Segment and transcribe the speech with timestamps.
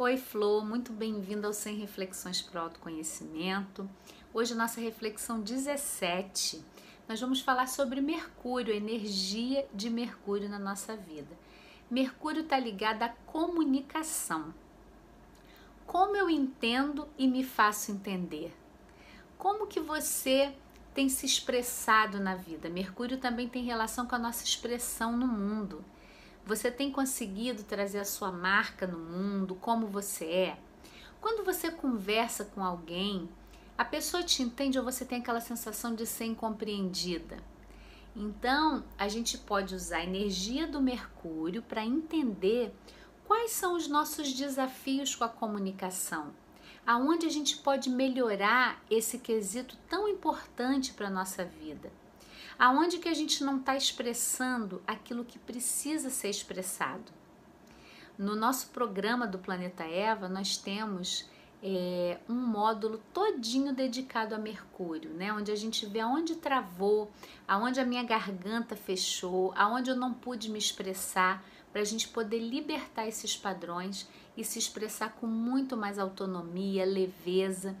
[0.00, 3.90] Oi, Flor, muito bem-vinda ao 100 Reflexões para o Autoconhecimento.
[4.32, 6.64] Hoje, nossa reflexão 17,
[7.08, 11.36] nós vamos falar sobre Mercúrio, a energia de Mercúrio na nossa vida.
[11.90, 14.54] Mercúrio está ligado à comunicação.
[15.84, 18.56] Como eu entendo e me faço entender?
[19.36, 20.54] Como que você
[20.94, 22.70] tem se expressado na vida?
[22.70, 25.84] Mercúrio também tem relação com a nossa expressão no mundo.
[26.48, 30.58] Você tem conseguido trazer a sua marca no mundo, como você é?
[31.20, 33.28] Quando você conversa com alguém,
[33.76, 37.36] a pessoa te entende ou você tem aquela sensação de ser incompreendida?
[38.16, 42.74] Então, a gente pode usar a energia do Mercúrio para entender
[43.26, 46.32] quais são os nossos desafios com a comunicação.
[46.86, 51.92] Aonde a gente pode melhorar esse quesito tão importante para a nossa vida
[52.58, 57.12] aonde que a gente não está expressando aquilo que precisa ser expressado.
[58.18, 61.24] No nosso programa do Planeta Eva, nós temos
[61.62, 65.32] é, um módulo todinho dedicado a Mercúrio, né?
[65.32, 67.10] Onde a gente vê aonde travou,
[67.46, 72.38] aonde a minha garganta fechou, aonde eu não pude me expressar, para a gente poder
[72.38, 77.76] libertar esses padrões e se expressar com muito mais autonomia, leveza.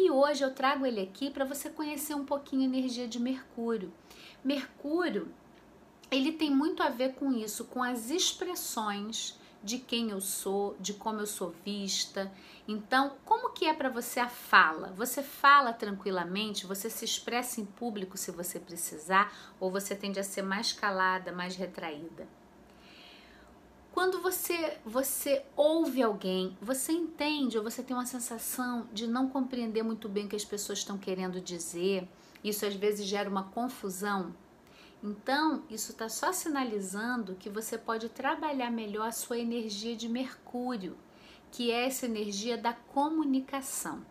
[0.00, 3.92] E hoje eu trago ele aqui para você conhecer um pouquinho a energia de Mercúrio.
[4.44, 5.28] Mercúrio,
[6.08, 10.94] ele tem muito a ver com isso, com as expressões de quem eu sou, de
[10.94, 12.30] como eu sou vista.
[12.68, 14.92] Então, como que é para você a fala?
[14.96, 20.22] Você fala tranquilamente, você se expressa em público se você precisar, ou você tende a
[20.22, 22.28] ser mais calada, mais retraída?
[23.98, 29.82] Quando você você ouve alguém, você entende ou você tem uma sensação de não compreender
[29.82, 32.08] muito bem o que as pessoas estão querendo dizer,
[32.44, 34.32] isso às vezes gera uma confusão.
[35.02, 40.96] Então, isso está só sinalizando que você pode trabalhar melhor a sua energia de Mercúrio,
[41.50, 44.06] que é essa energia da comunicação.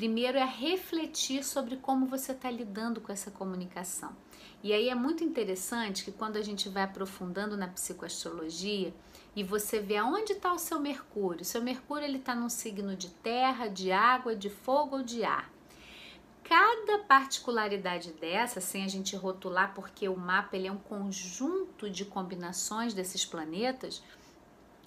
[0.00, 4.16] Primeiro é refletir sobre como você está lidando com essa comunicação.
[4.62, 8.94] E aí é muito interessante que quando a gente vai aprofundando na psicoastrologia
[9.36, 13.10] e você vê aonde está o seu Mercúrio, seu Mercúrio ele está num signo de
[13.10, 15.52] terra, de água, de fogo ou de ar
[16.44, 22.06] cada particularidade dessa, sem a gente rotular, porque o mapa ele é um conjunto de
[22.06, 24.02] combinações desses planetas,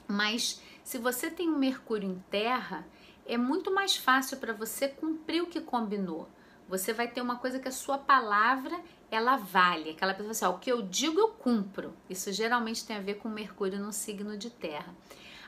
[0.08, 2.84] mas se você tem um Mercúrio em Terra,
[3.26, 6.28] é muito mais fácil para você cumprir o que combinou.
[6.68, 8.80] Você vai ter uma coisa que a sua palavra
[9.12, 9.92] ela vale.
[9.92, 11.94] Aquela pessoa assim, ó, o que eu digo eu cumpro.
[12.10, 14.94] Isso geralmente tem a ver com Mercúrio no signo de Terra.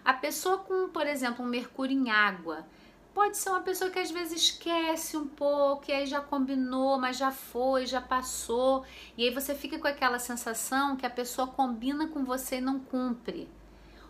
[0.03, 2.65] A pessoa com, por exemplo, um Mercúrio em água,
[3.15, 7.15] Pode ser uma pessoa que às vezes esquece um pouco, e aí já combinou, mas
[7.15, 8.83] já foi, já passou,
[9.17, 12.77] e aí você fica com aquela sensação que a pessoa combina com você e não
[12.77, 13.49] cumpre.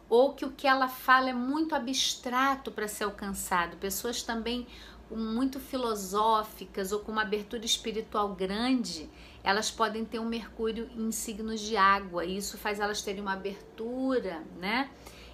[0.09, 3.77] Ou que o que ela fala é muito abstrato para ser alcançado.
[3.77, 4.67] Pessoas também
[5.09, 9.09] muito filosóficas ou com uma abertura espiritual grande,
[9.43, 13.33] elas podem ter um Mercúrio em signos de água, e isso faz elas terem uma
[13.33, 14.89] abertura, né?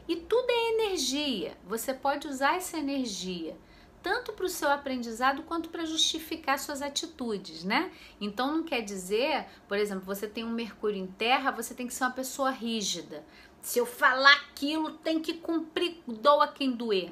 [0.07, 1.57] E tudo é energia.
[1.65, 3.55] Você pode usar essa energia
[4.01, 7.91] tanto para o seu aprendizado quanto para justificar suas atitudes, né?
[8.19, 11.93] Então não quer dizer, por exemplo, você tem um Mercúrio em Terra, você tem que
[11.93, 13.23] ser uma pessoa rígida.
[13.61, 17.11] Se eu falar aquilo, tem que cumprir, doa quem doer.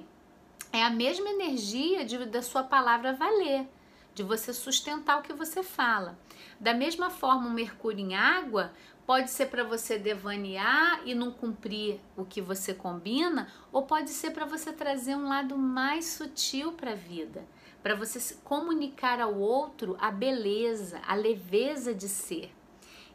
[0.71, 3.67] É a mesma energia de, da sua palavra valer,
[4.13, 6.17] de você sustentar o que você fala.
[6.59, 8.71] Da mesma forma, um Mercúrio em água
[9.09, 14.29] Pode ser para você devanear e não cumprir o que você combina, ou pode ser
[14.29, 17.43] para você trazer um lado mais sutil para a vida,
[17.81, 22.53] para você comunicar ao outro a beleza, a leveza de ser.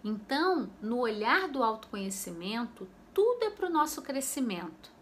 [0.03, 4.93] Então, no olhar do autoconhecimento, tudo é para o nosso crescimento.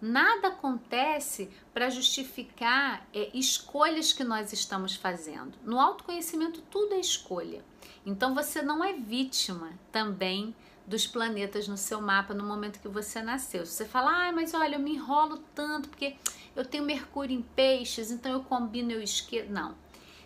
[0.00, 5.56] Nada acontece para justificar é, escolhas que nós estamos fazendo.
[5.64, 7.64] No autoconhecimento, tudo é escolha.
[8.04, 10.54] Então você não é vítima também
[10.86, 13.64] dos planetas no seu mapa no momento que você nasceu.
[13.64, 16.16] Se você fala, ah, mas olha, eu me enrolo tanto porque
[16.54, 19.50] eu tenho Mercúrio em peixes, então eu combino, eu esqueço.
[19.50, 19.74] Não.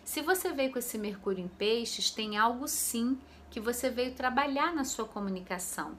[0.03, 3.17] Se você veio com esse Mercúrio em peixes, tem algo sim
[3.49, 5.97] que você veio trabalhar na sua comunicação.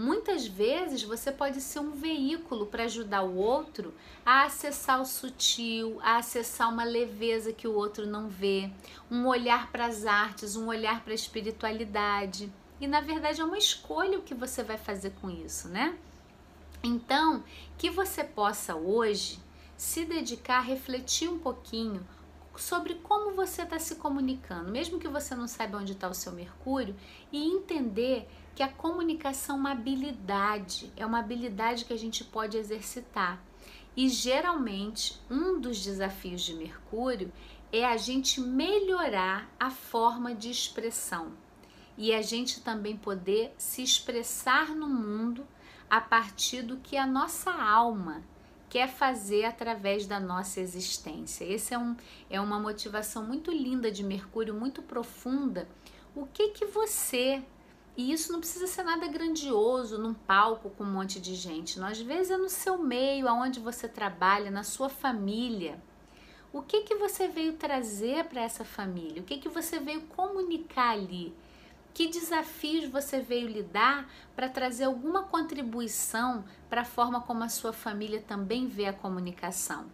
[0.00, 3.92] Muitas vezes você pode ser um veículo para ajudar o outro
[4.24, 8.70] a acessar o sutil, a acessar uma leveza que o outro não vê,
[9.10, 12.50] um olhar para as artes, um olhar para a espiritualidade.
[12.80, 15.94] E na verdade é uma escolha o que você vai fazer com isso, né?
[16.82, 17.44] Então,
[17.76, 19.38] que você possa hoje
[19.76, 22.06] se dedicar a refletir um pouquinho
[22.56, 26.32] sobre como você está se comunicando, mesmo que você não saiba onde está o seu
[26.32, 26.96] Mercúrio,
[27.32, 32.56] e entender que a comunicação é uma habilidade, é uma habilidade que a gente pode
[32.56, 33.42] exercitar.
[33.96, 37.32] E geralmente, um dos desafios de Mercúrio
[37.72, 41.32] é a gente melhorar a forma de expressão
[41.96, 45.46] e a gente também poder se expressar no mundo
[45.88, 48.22] a partir do que a nossa alma
[48.70, 51.44] quer fazer através da nossa existência.
[51.52, 51.96] Essa é, um,
[52.30, 55.68] é uma motivação muito linda de Mercúrio, muito profunda.
[56.14, 57.42] O que que você
[57.96, 61.78] e isso não precisa ser nada grandioso, num palco com um monte de gente.
[61.78, 65.78] Não, às vezes é no seu meio, aonde você trabalha, na sua família.
[66.52, 69.20] O que que você veio trazer para essa família?
[69.20, 71.34] O que que você veio comunicar ali?
[72.00, 77.74] Que desafios você veio lidar para trazer alguma contribuição para a forma como a sua
[77.74, 79.84] família também vê a comunicação?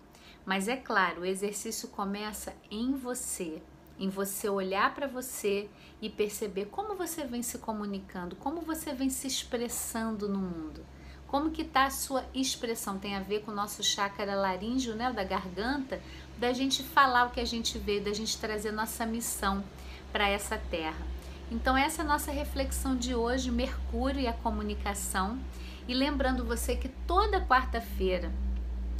[0.44, 3.61] Mas é claro, o exercício começa em você,
[3.99, 5.69] em você olhar para você
[6.00, 10.87] e perceber como você vem se comunicando, como você vem se expressando no mundo.
[11.26, 13.00] Como que tá a sua expressão?
[13.00, 16.00] Tem a ver com o nosso chácara laríngeo, né, da garganta,
[16.38, 19.64] da gente falar o que a gente vê, da gente trazer nossa missão
[20.12, 21.15] para essa terra.
[21.50, 25.38] Então, essa é a nossa reflexão de hoje, Mercúrio e a comunicação.
[25.87, 28.32] E lembrando você que toda quarta-feira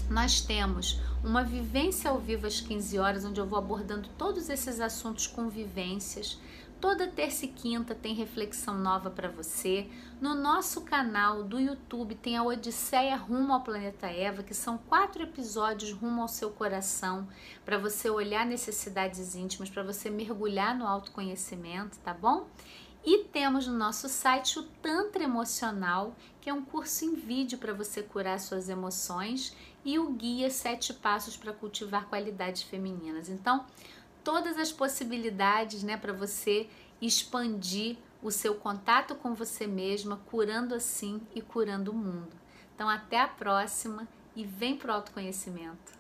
[0.09, 4.81] nós temos uma vivência ao vivo às 15 horas, onde eu vou abordando todos esses
[4.81, 6.39] assuntos com vivências.
[6.79, 9.89] Toda terça e quinta tem reflexão nova para você.
[10.21, 15.23] No nosso canal do YouTube tem a Odisseia Rumo ao Planeta Eva, que são quatro
[15.23, 17.27] episódios rumo ao seu coração,
[17.65, 22.47] para você olhar necessidades íntimas, para você mergulhar no autoconhecimento, tá bom?
[23.03, 27.73] E temos no nosso site o Tantra Emocional, que é um curso em vídeo para
[27.73, 33.29] você curar suas emoções, e o guia Sete Passos para Cultivar Qualidades Femininas.
[33.29, 33.65] Então,
[34.27, 36.69] todas as possibilidades, né, para você
[37.01, 42.37] expandir o seu contato com você mesma, curando assim e curando o mundo.
[42.75, 45.93] Então, até a próxima e vem pro autoconhecimento.